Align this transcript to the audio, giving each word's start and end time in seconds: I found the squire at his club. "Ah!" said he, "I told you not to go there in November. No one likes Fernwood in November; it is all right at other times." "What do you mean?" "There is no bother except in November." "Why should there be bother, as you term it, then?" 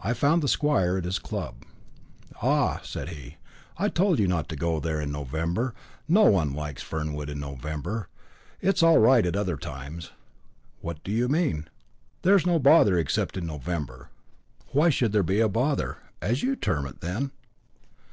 I 0.00 0.12
found 0.12 0.42
the 0.42 0.48
squire 0.48 0.98
at 0.98 1.04
his 1.04 1.20
club. 1.20 1.64
"Ah!" 2.42 2.80
said 2.82 3.10
he, 3.10 3.36
"I 3.76 3.90
told 3.90 4.18
you 4.18 4.26
not 4.26 4.48
to 4.48 4.56
go 4.56 4.80
there 4.80 5.00
in 5.00 5.12
November. 5.12 5.72
No 6.08 6.22
one 6.24 6.52
likes 6.52 6.82
Fernwood 6.82 7.30
in 7.30 7.38
November; 7.38 8.08
it 8.60 8.74
is 8.74 8.82
all 8.82 8.98
right 8.98 9.24
at 9.24 9.36
other 9.36 9.56
times." 9.56 10.10
"What 10.80 11.04
do 11.04 11.12
you 11.12 11.28
mean?" 11.28 11.68
"There 12.22 12.34
is 12.34 12.44
no 12.44 12.58
bother 12.58 12.98
except 12.98 13.36
in 13.36 13.46
November." 13.46 14.10
"Why 14.72 14.90
should 14.90 15.12
there 15.12 15.22
be 15.22 15.40
bother, 15.46 15.98
as 16.20 16.42
you 16.42 16.56
term 16.56 16.84
it, 16.88 17.00
then?" 17.00 17.30